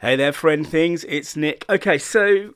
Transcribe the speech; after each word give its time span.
Hey 0.00 0.14
there, 0.14 0.32
friend 0.32 0.64
things. 0.64 1.02
It's 1.08 1.34
Nick. 1.34 1.64
Okay, 1.68 1.98
so 1.98 2.54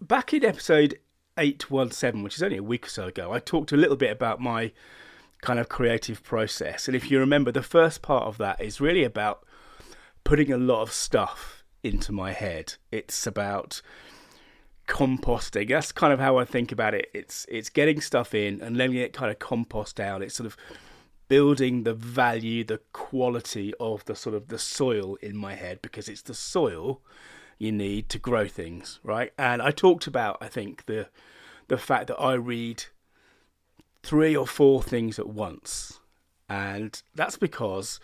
back 0.00 0.32
in 0.32 0.44
episode 0.44 1.00
817, 1.36 2.22
which 2.22 2.36
is 2.36 2.42
only 2.44 2.58
a 2.58 2.62
week 2.62 2.86
or 2.86 2.88
so 2.88 3.06
ago, 3.08 3.32
I 3.32 3.40
talked 3.40 3.72
a 3.72 3.76
little 3.76 3.96
bit 3.96 4.12
about 4.12 4.40
my 4.40 4.70
kind 5.42 5.58
of 5.58 5.68
creative 5.68 6.22
process. 6.22 6.86
And 6.86 6.96
if 6.96 7.10
you 7.10 7.18
remember, 7.18 7.50
the 7.50 7.64
first 7.64 8.00
part 8.00 8.22
of 8.22 8.38
that 8.38 8.60
is 8.60 8.80
really 8.80 9.02
about 9.02 9.44
putting 10.22 10.52
a 10.52 10.56
lot 10.56 10.82
of 10.82 10.92
stuff 10.92 11.64
into 11.82 12.12
my 12.12 12.30
head. 12.30 12.74
It's 12.92 13.26
about 13.26 13.82
composting. 14.86 15.70
That's 15.70 15.90
kind 15.90 16.12
of 16.12 16.20
how 16.20 16.36
I 16.38 16.44
think 16.44 16.70
about 16.70 16.94
it. 16.94 17.10
It's 17.12 17.44
it's 17.48 17.70
getting 17.70 18.00
stuff 18.00 18.36
in 18.36 18.60
and 18.60 18.76
letting 18.76 18.94
it 18.94 19.12
kind 19.12 19.32
of 19.32 19.40
compost 19.40 19.96
down. 19.96 20.22
It's 20.22 20.36
sort 20.36 20.46
of 20.46 20.56
building 21.28 21.84
the 21.84 21.94
value, 21.94 22.64
the 22.64 22.80
quality 22.92 23.72
of 23.80 24.04
the 24.04 24.14
sort 24.14 24.34
of 24.34 24.48
the 24.48 24.58
soil 24.58 25.16
in 25.16 25.36
my 25.36 25.54
head 25.54 25.80
because 25.82 26.08
it's 26.08 26.22
the 26.22 26.34
soil 26.34 27.00
you 27.58 27.72
need 27.72 28.08
to 28.10 28.18
grow 28.18 28.46
things, 28.46 29.00
right? 29.02 29.32
And 29.38 29.62
I 29.62 29.70
talked 29.70 30.06
about 30.06 30.38
I 30.40 30.48
think 30.48 30.86
the 30.86 31.08
the 31.68 31.78
fact 31.78 32.08
that 32.08 32.20
I 32.20 32.34
read 32.34 32.84
three 34.02 34.36
or 34.36 34.46
four 34.46 34.82
things 34.82 35.18
at 35.18 35.28
once. 35.28 36.00
And 36.48 37.00
that's 37.14 37.38
because 37.38 37.98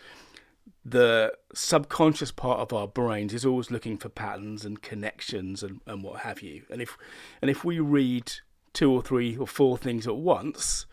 the 0.83 1.31
subconscious 1.53 2.31
part 2.31 2.59
of 2.59 2.73
our 2.73 2.87
brains 2.87 3.33
is 3.33 3.45
always 3.45 3.69
looking 3.69 3.97
for 3.97 4.09
patterns 4.09 4.65
and 4.65 4.81
connections 4.81 5.61
and, 5.61 5.79
and 5.85 6.03
what 6.03 6.21
have 6.21 6.41
you. 6.41 6.63
And 6.71 6.81
if 6.81 6.97
and 7.41 7.51
if 7.51 7.63
we 7.63 7.79
read 7.79 8.31
two 8.73 8.91
or 8.91 9.01
three 9.01 9.37
or 9.37 9.45
four 9.45 9.77
things 9.77 10.07
at 10.07 10.15
once, 10.15 10.87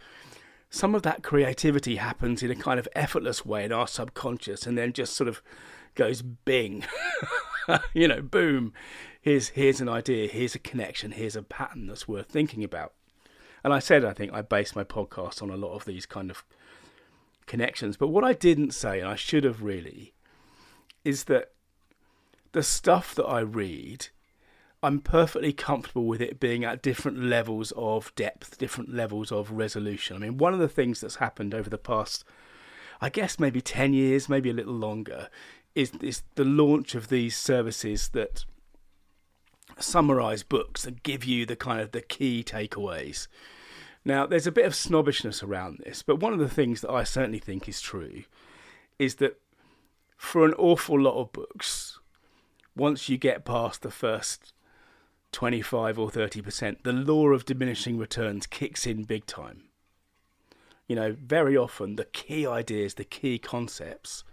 some 0.71 0.95
of 0.95 1.03
that 1.03 1.23
creativity 1.23 1.97
happens 1.97 2.43
in 2.43 2.51
a 2.51 2.57
kind 2.57 2.79
of 2.79 2.89
effortless 2.95 3.45
way 3.45 3.65
in 3.65 3.73
our 3.73 3.89
subconscious 3.89 4.67
and 4.67 4.77
then 4.77 4.93
just 4.93 5.15
sort 5.15 5.29
of 5.29 5.43
goes 5.95 6.23
bing. 6.23 6.85
you 7.95 8.09
know, 8.09 8.21
boom. 8.21 8.73
Here's 9.21 9.51
here's 9.51 9.81
an 9.81 9.89
idea, 9.89 10.29
here's 10.29 10.55
a 10.55 10.61
connection, 10.61 11.13
here's 11.13 11.37
a 11.37 11.43
pattern 11.43 11.87
that's 11.87 12.07
worth 12.07 12.29
thinking 12.29 12.63
about. 12.63 12.93
And 13.65 13.73
I 13.73 13.79
said 13.79 14.05
I 14.05 14.13
think 14.13 14.33
I 14.33 14.43
base 14.43 14.77
my 14.77 14.85
podcast 14.85 15.43
on 15.43 15.51
a 15.51 15.57
lot 15.57 15.75
of 15.75 15.85
these 15.85 16.07
kind 16.07 16.31
of 16.31 16.45
connections. 17.47 17.97
But 17.97 18.09
what 18.09 18.25
I 18.25 18.33
didn't 18.33 18.73
say, 18.73 19.01
and 19.01 19.09
I 19.09 19.17
should 19.17 19.45
have 19.45 19.63
really, 19.63 20.15
is 21.05 21.25
that 21.25 21.53
the 22.53 22.63
stuff 22.63 23.15
that 23.17 23.25
I 23.25 23.41
read, 23.41 24.09
I'm 24.83 25.01
perfectly 25.01 25.53
comfortable 25.53 26.07
with 26.07 26.21
it 26.21 26.39
being 26.39 26.65
at 26.65 26.83
different 26.83 27.19
levels 27.21 27.73
of 27.77 28.15
depth, 28.15 28.59
different 28.59 28.95
levels 28.95 29.33
of 29.33 29.51
resolution. 29.51 30.17
I 30.17 30.21
mean, 30.21 30.39
one 30.39 30.55
of 30.55 30.61
the 30.61 30.69
things 30.69 31.01
that's 31.01 31.17
happened 31.17 31.53
over 31.53 31.69
the 31.69 31.79
past, 31.79 32.25
I 33.01 33.09
guess 33.09 33.41
maybe 33.41 33.61
10 33.61 33.93
years, 33.93 34.29
maybe 34.29 34.51
a 34.51 34.55
little 34.55 34.75
longer, 34.75 35.31
is, 35.75 35.93
is 36.01 36.23
the 36.37 36.45
launch 36.45 36.95
of 36.95 37.09
these 37.09 37.37
services 37.37 38.11
that 38.11 38.45
summarize 39.79 40.45
books 40.45 40.87
and 40.87 41.03
give 41.03 41.25
you 41.25 41.45
the 41.45 41.57
kind 41.57 41.81
of 41.81 41.91
the 41.91 42.01
key 42.01 42.45
takeaways. 42.45 43.27
Now, 44.05 44.27
there's 44.27 44.47
a 44.47 44.53
bit 44.53 44.65
of 44.65 44.77
snobbishness 44.77 45.43
around 45.43 45.79
this, 45.79 46.03
but 46.03 46.21
one 46.21 46.33
of 46.33 46.39
the 46.39 46.49
things 46.49 46.83
that 46.83 46.91
I 46.91 47.03
certainly 47.03 47.41
think 47.41 47.69
is 47.69 47.81
true 47.81 48.23
is 48.99 49.17
that 49.17 49.41
for 50.17 50.45
an 50.45 50.55
awful 50.55 51.01
lot 51.01 51.21
of 51.21 51.33
books, 51.33 51.99
once 52.77 53.09
you 53.09 53.19
get 53.19 53.45
past 53.45 53.83
the 53.83 53.91
first 53.91 54.53
25 55.33 55.99
or 55.99 56.11
30%, 56.11 56.83
the 56.83 56.93
law 56.93 57.29
of 57.29 57.45
diminishing 57.45 57.99
returns 57.99 58.47
kicks 58.47 58.87
in 58.87 59.05
big 59.05 59.27
time. 59.27 59.65
You 60.87 60.97
know, 60.97 61.15
very 61.21 61.57
often 61.57 61.97
the 61.97 62.07
key 62.07 62.47
ideas, 62.47 62.95
the 62.95 63.05
key 63.05 63.39
concepts 63.39 64.25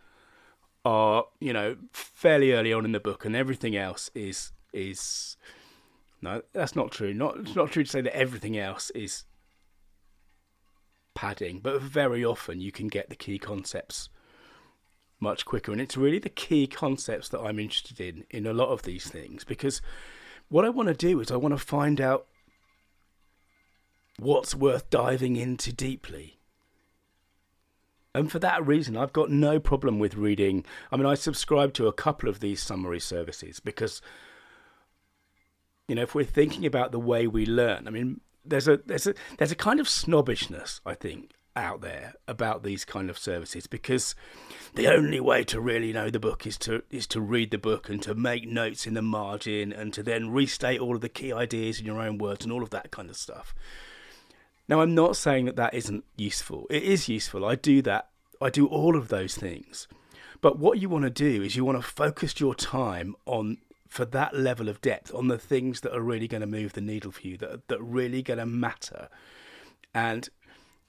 are, 0.85 1.25
you 1.39 1.51
know, 1.51 1.75
fairly 1.91 2.53
early 2.53 2.71
on 2.71 2.85
in 2.85 2.93
the 2.93 2.99
book 2.99 3.25
and 3.25 3.35
everything 3.35 3.75
else 3.75 4.09
is 4.15 4.51
is 4.71 5.35
no, 6.21 6.41
that's 6.53 6.75
not 6.75 6.91
true. 6.91 7.13
Not 7.13 7.39
it's 7.39 7.55
not 7.55 7.71
true 7.71 7.83
to 7.83 7.89
say 7.89 8.01
that 8.01 8.15
everything 8.15 8.57
else 8.57 8.89
is 8.91 9.25
padding, 11.13 11.59
but 11.59 11.81
very 11.81 12.23
often 12.23 12.61
you 12.61 12.71
can 12.71 12.87
get 12.87 13.09
the 13.09 13.15
key 13.15 13.37
concepts 13.37 14.09
much 15.19 15.45
quicker. 15.45 15.71
And 15.71 15.81
it's 15.81 15.97
really 15.97 16.19
the 16.19 16.29
key 16.29 16.67
concepts 16.67 17.29
that 17.29 17.41
I'm 17.41 17.59
interested 17.59 17.99
in 17.99 18.25
in 18.29 18.45
a 18.45 18.53
lot 18.53 18.69
of 18.69 18.83
these 18.83 19.07
things 19.09 19.43
because 19.43 19.81
what 20.49 20.65
I 20.65 20.69
want 20.69 20.87
to 20.87 20.93
do 20.93 21.19
is 21.19 21.31
I 21.31 21.35
want 21.35 21.53
to 21.53 21.63
find 21.63 21.99
out 21.99 22.27
what's 24.17 24.55
worth 24.55 24.89
diving 24.89 25.35
into 25.35 25.73
deeply. 25.73 26.39
And 28.13 28.31
for 28.31 28.39
that 28.39 28.65
reason, 28.65 28.95
I've 28.95 29.11
got 29.11 29.29
no 29.29 29.59
problem 29.59 29.99
with 29.99 30.15
reading. 30.15 30.63
I 30.89 30.95
mean, 30.95 31.05
I 31.05 31.15
subscribe 31.15 31.73
to 31.73 31.87
a 31.87 31.93
couple 31.93 32.29
of 32.29 32.39
these 32.39 32.61
summary 32.61 33.01
services 33.01 33.59
because, 33.59 34.01
you 35.89 35.95
know, 35.95 36.03
if 36.03 36.15
we're 36.15 36.23
thinking 36.23 36.65
about 36.65 36.93
the 36.93 36.99
way 36.99 37.27
we 37.27 37.45
learn, 37.45 37.87
I 37.87 37.91
mean, 37.91 38.21
there's 38.45 38.67
a 38.67 38.77
there's 38.85 39.07
a 39.07 39.15
there's 39.37 39.51
a 39.51 39.55
kind 39.55 39.79
of 39.79 39.89
snobbishness 39.89 40.79
I 40.85 40.93
think 40.93 41.31
out 41.55 41.81
there 41.81 42.13
about 42.27 42.63
these 42.63 42.83
kind 42.83 43.09
of 43.09 43.17
services 43.17 43.67
because 43.67 44.15
the 44.75 44.87
only 44.87 45.19
way 45.19 45.43
to 45.43 45.59
really 45.59 45.93
know 45.93 46.09
the 46.09 46.19
book 46.19 46.45
is 46.45 46.57
to 46.57 46.83
is 46.89 47.07
to 47.07 47.21
read 47.21 47.51
the 47.51 47.57
book 47.57 47.89
and 47.89 48.01
to 48.03 48.13
make 48.13 48.47
notes 48.47 48.85
in 48.85 48.93
the 48.93 49.01
margin 49.01 49.71
and 49.71 49.93
to 49.93 50.03
then 50.03 50.29
restate 50.29 50.79
all 50.79 50.95
of 50.95 51.01
the 51.01 51.09
key 51.09 51.31
ideas 51.31 51.79
in 51.79 51.85
your 51.85 52.01
own 52.01 52.17
words 52.17 52.43
and 52.43 52.51
all 52.51 52.63
of 52.63 52.71
that 52.71 52.91
kind 52.91 53.09
of 53.09 53.15
stuff. 53.15 53.55
Now 54.67 54.81
I'm 54.81 54.95
not 54.95 55.15
saying 55.15 55.45
that 55.45 55.55
that 55.55 55.73
isn't 55.73 56.03
useful. 56.17 56.67
It 56.69 56.83
is 56.83 57.07
useful. 57.07 57.45
I 57.45 57.55
do 57.55 57.81
that. 57.83 58.09
I 58.41 58.49
do 58.49 58.67
all 58.67 58.95
of 58.95 59.07
those 59.07 59.35
things. 59.35 59.87
But 60.41 60.59
what 60.59 60.79
you 60.79 60.89
want 60.89 61.05
to 61.05 61.09
do 61.09 61.41
is 61.41 61.55
you 61.55 61.63
want 61.63 61.77
to 61.77 61.87
focus 61.87 62.39
your 62.39 62.53
time 62.53 63.15
on 63.25 63.57
for 63.87 64.03
that 64.05 64.35
level 64.35 64.67
of 64.67 64.81
depth 64.81 65.13
on 65.13 65.29
the 65.29 65.37
things 65.37 65.81
that 65.81 65.95
are 65.95 66.01
really 66.01 66.27
going 66.27 66.41
to 66.41 66.47
move 66.47 66.73
the 66.73 66.81
needle 66.81 67.11
for 67.11 67.21
you, 67.21 67.37
that 67.37 67.67
that 67.69 67.81
really 67.81 68.21
going 68.21 68.39
to 68.39 68.45
matter. 68.45 69.07
And 69.93 70.27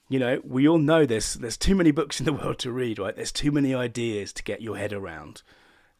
you 0.08 0.18
know, 0.18 0.40
we 0.44 0.68
all 0.68 0.78
know 0.78 1.04
there's 1.04 1.34
there's 1.34 1.56
too 1.56 1.74
many 1.74 1.90
books 1.90 2.20
in 2.20 2.26
the 2.26 2.32
world 2.40 2.58
to 2.60 2.72
read, 2.72 2.98
right? 2.98 3.14
There's 3.14 3.32
too 3.32 3.52
many 3.52 3.74
ideas 3.74 4.32
to 4.34 4.42
get 4.42 4.62
your 4.62 4.76
head 4.76 4.92
around, 4.92 5.42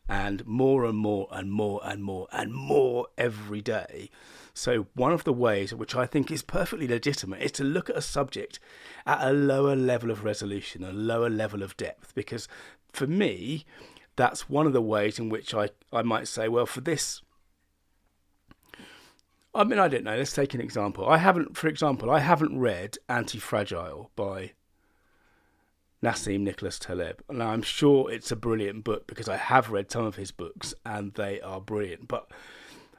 and 0.08 0.46
more 0.46 0.84
and 0.84 0.96
more 0.96 1.28
and 1.30 1.50
more 1.52 1.80
and 1.84 2.02
more 2.02 2.28
and 2.32 2.52
more 2.52 3.06
every 3.18 3.60
day. 3.60 4.10
So 4.54 4.86
one 4.94 5.12
of 5.12 5.24
the 5.24 5.34
ways, 5.34 5.74
which 5.74 5.94
I 5.94 6.06
think 6.06 6.30
is 6.30 6.42
perfectly 6.42 6.88
legitimate, 6.88 7.42
is 7.42 7.52
to 7.52 7.64
look 7.64 7.90
at 7.90 7.96
a 7.96 8.02
subject 8.02 8.58
at 9.04 9.20
a 9.20 9.32
lower 9.32 9.76
level 9.76 10.10
of 10.10 10.24
resolution, 10.24 10.82
a 10.82 10.92
lower 10.92 11.28
level 11.28 11.62
of 11.62 11.76
depth, 11.76 12.14
because 12.14 12.48
for 12.90 13.06
me, 13.06 13.66
that's 14.16 14.48
one 14.48 14.66
of 14.66 14.72
the 14.72 14.80
ways 14.80 15.18
in 15.18 15.28
which 15.28 15.52
I, 15.52 15.68
I 15.92 16.00
might 16.02 16.26
say, 16.26 16.48
well, 16.48 16.64
for 16.64 16.80
this, 16.80 17.20
I 19.56 19.64
mean, 19.64 19.78
I 19.78 19.88
don't 19.88 20.04
know. 20.04 20.16
Let's 20.16 20.32
take 20.32 20.54
an 20.54 20.60
example. 20.60 21.08
I 21.08 21.16
haven't, 21.16 21.56
for 21.56 21.68
example, 21.68 22.10
I 22.10 22.20
haven't 22.20 22.58
read 22.58 22.98
Anti 23.08 23.38
Fragile 23.38 24.10
by 24.14 24.52
Nassim 26.02 26.40
Nicholas 26.40 26.78
Taleb. 26.78 27.22
Now, 27.30 27.48
I'm 27.48 27.62
sure 27.62 28.10
it's 28.10 28.30
a 28.30 28.36
brilliant 28.36 28.84
book 28.84 29.06
because 29.06 29.28
I 29.28 29.36
have 29.36 29.70
read 29.70 29.90
some 29.90 30.04
of 30.04 30.16
his 30.16 30.30
books 30.30 30.74
and 30.84 31.14
they 31.14 31.40
are 31.40 31.60
brilliant. 31.60 32.06
But 32.06 32.30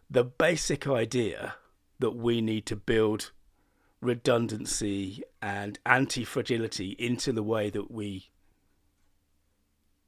the 0.10 0.24
basic 0.24 0.88
idea 0.88 1.56
that 2.00 2.12
we 2.12 2.42
need 2.42 2.66
to 2.66 2.76
build 2.76 3.32
redundancy 4.02 5.24
and 5.42 5.78
anti 5.86 6.24
fragility 6.24 6.96
into 6.98 7.32
the 7.32 7.44
way 7.44 7.70
that 7.70 7.92
we 7.92 8.30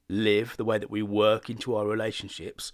live, 0.07 0.57
the 0.57 0.65
way 0.65 0.79
that 0.79 0.89
we 0.89 1.03
work 1.03 1.49
into 1.49 1.75
our 1.75 1.85
relationships, 1.85 2.71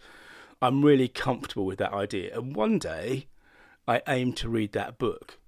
I'm 0.61 0.83
really 0.83 1.09
comfortable 1.09 1.65
with 1.65 1.79
that 1.79 1.93
idea. 1.93 2.37
And 2.37 2.55
one 2.55 2.79
day, 2.79 3.27
I 3.87 4.01
aim 4.07 4.33
to 4.33 4.49
read 4.49 4.71
that 4.73 4.97
book. 4.97 5.39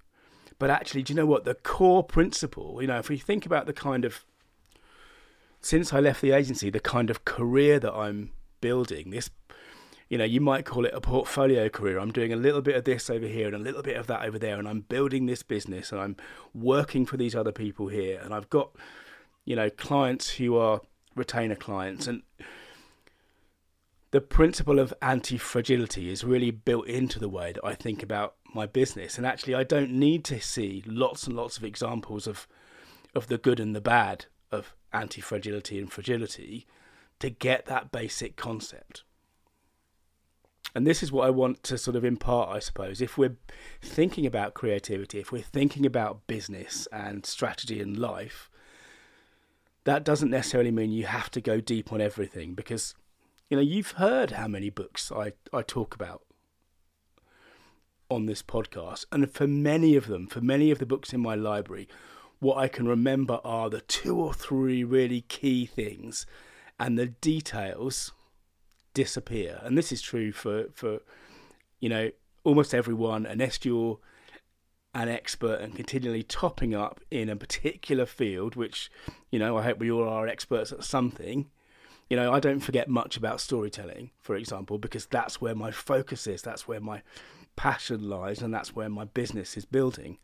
But 0.58 0.70
actually, 0.70 1.02
do 1.02 1.12
you 1.12 1.16
know 1.16 1.26
what? 1.26 1.44
The 1.44 1.54
core 1.54 2.02
principle, 2.02 2.80
you 2.80 2.88
know, 2.88 2.98
if 2.98 3.08
we 3.08 3.16
think 3.16 3.46
about 3.46 3.66
the 3.66 3.72
kind 3.72 4.04
of, 4.04 4.24
since 5.60 5.92
I 5.92 6.00
left 6.00 6.20
the 6.20 6.32
agency, 6.32 6.70
the 6.70 6.80
kind 6.80 7.10
of 7.10 7.24
career 7.24 7.78
that 7.78 7.94
I'm 7.94 8.32
building, 8.60 9.10
this, 9.10 9.30
you 10.08 10.18
know, 10.18 10.24
you 10.24 10.40
might 10.40 10.64
call 10.64 10.84
it 10.84 10.94
a 10.94 11.00
portfolio 11.00 11.68
career. 11.68 11.98
I'm 11.98 12.10
doing 12.10 12.32
a 12.32 12.36
little 12.36 12.62
bit 12.62 12.76
of 12.76 12.84
this 12.84 13.10
over 13.10 13.26
here 13.26 13.46
and 13.46 13.54
a 13.54 13.58
little 13.58 13.82
bit 13.82 13.96
of 13.96 14.06
that 14.08 14.24
over 14.24 14.38
there, 14.38 14.58
and 14.58 14.66
I'm 14.66 14.80
building 14.80 15.26
this 15.26 15.42
business 15.42 15.92
and 15.92 16.00
I'm 16.00 16.16
working 16.54 17.06
for 17.06 17.16
these 17.16 17.36
other 17.36 17.52
people 17.52 17.88
here. 17.88 18.20
And 18.22 18.34
I've 18.34 18.50
got, 18.50 18.74
you 19.44 19.54
know, 19.54 19.70
clients 19.70 20.30
who 20.30 20.56
are 20.56 20.80
retainer 21.14 21.56
clients. 21.56 22.06
And 22.06 22.22
the 24.10 24.20
principle 24.20 24.78
of 24.78 24.94
anti 25.02 25.36
fragility 25.36 26.10
is 26.10 26.24
really 26.24 26.50
built 26.50 26.86
into 26.86 27.18
the 27.18 27.28
way 27.28 27.52
that 27.52 27.64
I 27.64 27.74
think 27.74 28.02
about 28.02 28.34
my 28.54 28.66
business. 28.66 29.18
And 29.18 29.26
actually, 29.26 29.54
I 29.54 29.64
don't 29.64 29.90
need 29.90 30.24
to 30.26 30.40
see 30.40 30.82
lots 30.86 31.26
and 31.26 31.36
lots 31.36 31.56
of 31.56 31.64
examples 31.64 32.26
of 32.26 32.48
of 33.14 33.26
the 33.26 33.38
good 33.38 33.60
and 33.60 33.74
the 33.74 33.80
bad 33.80 34.26
of 34.50 34.74
anti 34.92 35.20
fragility 35.20 35.78
and 35.78 35.92
fragility 35.92 36.66
to 37.18 37.30
get 37.30 37.66
that 37.66 37.92
basic 37.92 38.36
concept. 38.36 39.02
And 40.74 40.86
this 40.86 41.02
is 41.02 41.10
what 41.10 41.26
I 41.26 41.30
want 41.30 41.62
to 41.64 41.78
sort 41.78 41.96
of 41.96 42.04
impart, 42.04 42.50
I 42.50 42.58
suppose. 42.58 43.00
If 43.00 43.16
we're 43.16 43.36
thinking 43.80 44.26
about 44.26 44.54
creativity, 44.54 45.18
if 45.18 45.32
we're 45.32 45.42
thinking 45.42 45.86
about 45.86 46.26
business 46.26 46.86
and 46.92 47.24
strategy 47.24 47.80
and 47.80 47.98
life, 47.98 48.50
that 49.84 50.04
doesn't 50.04 50.30
necessarily 50.30 50.70
mean 50.70 50.90
you 50.90 51.06
have 51.06 51.30
to 51.30 51.40
go 51.40 51.60
deep 51.60 51.92
on 51.92 52.00
everything 52.00 52.54
because 52.54 52.94
You 53.48 53.56
know, 53.56 53.62
you've 53.62 53.92
heard 53.92 54.32
how 54.32 54.46
many 54.46 54.68
books 54.68 55.10
I, 55.10 55.32
I 55.54 55.62
talk 55.62 55.94
about 55.94 56.22
on 58.10 58.26
this 58.26 58.42
podcast. 58.42 59.06
And 59.10 59.30
for 59.32 59.46
many 59.46 59.96
of 59.96 60.06
them, 60.06 60.26
for 60.26 60.42
many 60.42 60.70
of 60.70 60.78
the 60.78 60.86
books 60.86 61.14
in 61.14 61.20
my 61.20 61.34
library, 61.34 61.88
what 62.40 62.58
I 62.58 62.68
can 62.68 62.86
remember 62.86 63.40
are 63.44 63.70
the 63.70 63.80
two 63.80 64.18
or 64.20 64.34
three 64.34 64.84
really 64.84 65.22
key 65.22 65.64
things, 65.64 66.26
and 66.78 66.98
the 66.98 67.06
details 67.06 68.12
disappear. 68.92 69.60
And 69.62 69.78
this 69.78 69.92
is 69.92 70.02
true 70.02 70.30
for, 70.30 70.66
for 70.74 71.00
you 71.80 71.88
know, 71.88 72.10
almost 72.44 72.74
everyone, 72.74 73.24
unless 73.24 73.64
you're 73.64 73.98
an 74.94 75.08
expert 75.08 75.60
and 75.60 75.74
continually 75.74 76.22
topping 76.22 76.74
up 76.74 77.00
in 77.10 77.30
a 77.30 77.36
particular 77.36 78.04
field, 78.04 78.56
which, 78.56 78.90
you 79.30 79.38
know, 79.38 79.56
I 79.56 79.62
hope 79.62 79.78
we 79.78 79.90
all 79.90 80.08
are 80.08 80.28
experts 80.28 80.70
at 80.70 80.84
something. 80.84 81.46
You 82.08 82.16
know, 82.16 82.32
I 82.32 82.40
don't 82.40 82.60
forget 82.60 82.88
much 82.88 83.16
about 83.16 83.40
storytelling, 83.40 84.10
for 84.20 84.34
example, 84.34 84.78
because 84.78 85.06
that's 85.06 85.40
where 85.40 85.54
my 85.54 85.70
focus 85.70 86.26
is, 86.26 86.40
that's 86.42 86.66
where 86.66 86.80
my 86.80 87.02
passion 87.54 88.08
lies, 88.08 88.40
and 88.40 88.52
that's 88.52 88.74
where 88.74 88.88
my 88.88 89.04
business 89.04 89.56
is 89.56 89.64
building. 89.64 90.18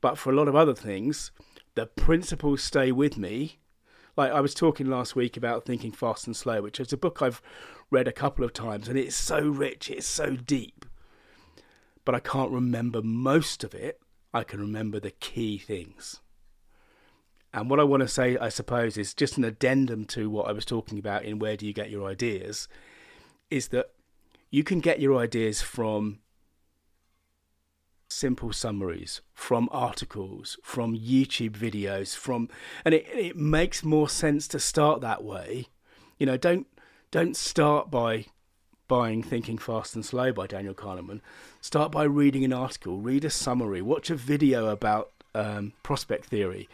But 0.00 0.16
for 0.16 0.30
a 0.30 0.34
lot 0.34 0.48
of 0.48 0.56
other 0.56 0.74
things, 0.74 1.32
the 1.74 1.86
principles 1.86 2.62
stay 2.62 2.92
with 2.92 3.18
me. 3.18 3.58
Like 4.16 4.32
I 4.32 4.40
was 4.40 4.54
talking 4.54 4.86
last 4.86 5.14
week 5.14 5.36
about 5.36 5.66
Thinking 5.66 5.92
Fast 5.92 6.26
and 6.26 6.34
Slow, 6.34 6.62
which 6.62 6.80
is 6.80 6.92
a 6.92 6.96
book 6.96 7.20
I've 7.20 7.42
read 7.90 8.08
a 8.08 8.12
couple 8.12 8.44
of 8.44 8.54
times, 8.54 8.88
and 8.88 8.98
it's 8.98 9.16
so 9.16 9.46
rich, 9.46 9.90
it's 9.90 10.06
so 10.06 10.36
deep 10.36 10.86
but 12.06 12.14
I 12.14 12.20
can't 12.20 12.52
remember 12.52 13.02
most 13.02 13.62
of 13.64 13.74
it. 13.74 14.00
I 14.32 14.44
can 14.44 14.60
remember 14.60 14.98
the 14.98 15.10
key 15.10 15.58
things. 15.58 16.20
And 17.56 17.70
what 17.70 17.80
I 17.80 17.84
want 17.84 18.02
to 18.02 18.08
say, 18.08 18.36
I 18.36 18.50
suppose, 18.50 18.98
is 18.98 19.14
just 19.14 19.38
an 19.38 19.44
addendum 19.44 20.04
to 20.08 20.28
what 20.28 20.46
I 20.46 20.52
was 20.52 20.66
talking 20.66 20.98
about 20.98 21.24
in 21.24 21.38
Where 21.38 21.56
Do 21.56 21.66
You 21.66 21.72
Get 21.72 21.88
Your 21.88 22.06
Ideas, 22.06 22.68
is 23.50 23.68
that 23.68 23.92
you 24.50 24.62
can 24.62 24.80
get 24.80 25.00
your 25.00 25.16
ideas 25.16 25.62
from 25.62 26.18
simple 28.10 28.52
summaries, 28.52 29.22
from 29.32 29.70
articles, 29.72 30.58
from 30.62 30.94
YouTube 30.94 31.52
videos, 31.52 32.14
from 32.14 32.50
and 32.84 32.92
it, 32.92 33.06
it 33.08 33.36
makes 33.38 33.82
more 33.82 34.10
sense 34.10 34.46
to 34.48 34.60
start 34.60 35.00
that 35.00 35.24
way. 35.24 35.68
You 36.18 36.26
know, 36.26 36.36
don't 36.36 36.66
don't 37.10 37.36
start 37.38 37.90
by 37.90 38.26
buying 38.86 39.22
Thinking 39.22 39.56
Fast 39.56 39.94
and 39.94 40.04
Slow 40.04 40.30
by 40.30 40.46
Daniel 40.46 40.74
Kahneman, 40.74 41.22
start 41.62 41.90
by 41.90 42.04
reading 42.04 42.44
an 42.44 42.52
article, 42.52 42.98
read 42.98 43.24
a 43.24 43.30
summary, 43.30 43.80
watch 43.80 44.10
a 44.10 44.14
video 44.14 44.68
about 44.68 45.12
um, 45.34 45.72
prospect 45.82 46.26
theory, 46.26 46.68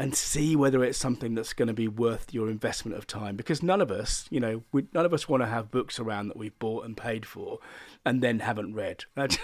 and 0.00 0.14
see 0.14 0.56
whether 0.56 0.82
it's 0.82 0.98
something 0.98 1.34
that's 1.34 1.52
going 1.52 1.68
to 1.68 1.74
be 1.74 1.86
worth 1.86 2.32
your 2.32 2.48
investment 2.48 2.96
of 2.96 3.06
time. 3.06 3.36
Because 3.36 3.62
none 3.62 3.80
of 3.80 3.90
us, 3.90 4.26
you 4.30 4.40
know, 4.40 4.62
we, 4.72 4.86
none 4.92 5.04
of 5.04 5.14
us 5.14 5.28
want 5.28 5.42
to 5.42 5.48
have 5.48 5.70
books 5.70 6.00
around 6.00 6.28
that 6.28 6.36
we've 6.36 6.58
bought 6.58 6.84
and 6.84 6.96
paid 6.96 7.26
for 7.26 7.58
and 8.04 8.22
then 8.22 8.40
haven't 8.40 8.74
read. 8.74 9.04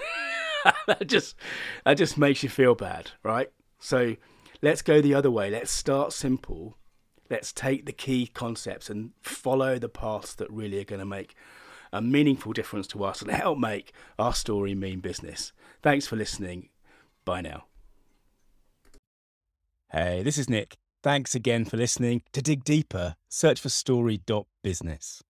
That, 0.88 1.06
just 1.06 1.36
that 1.84 1.96
just 1.96 2.18
makes 2.18 2.42
you 2.42 2.48
feel 2.48 2.74
bad, 2.74 3.12
right? 3.22 3.52
So 3.78 4.16
let's 4.62 4.82
go 4.82 5.00
the 5.00 5.14
other 5.14 5.30
way. 5.30 5.48
Let's 5.48 5.70
start 5.70 6.12
simple 6.12 6.76
let's 7.30 7.52
take 7.52 7.86
the 7.86 7.92
key 7.92 8.26
concepts 8.26 8.90
and 8.90 9.10
follow 9.22 9.78
the 9.78 9.88
paths 9.88 10.34
that 10.34 10.50
really 10.50 10.80
are 10.80 10.84
going 10.84 11.00
to 11.00 11.06
make 11.06 11.34
a 11.92 12.00
meaningful 12.00 12.52
difference 12.52 12.86
to 12.88 13.04
us 13.04 13.22
and 13.22 13.30
help 13.30 13.58
make 13.58 13.92
our 14.18 14.34
story 14.34 14.74
mean 14.74 15.00
business. 15.00 15.52
Thanks 15.82 16.06
for 16.06 16.16
listening. 16.16 16.68
Bye 17.24 17.40
now. 17.40 17.64
Hey, 19.90 20.24
this 20.24 20.36
is 20.36 20.50
Nick. 20.50 20.76
Thanks 21.04 21.36
again 21.36 21.64
for 21.64 21.76
listening. 21.76 22.22
To 22.32 22.42
dig 22.42 22.64
deeper, 22.64 23.14
search 23.28 23.60
for 23.60 23.68
story.business. 23.68 25.22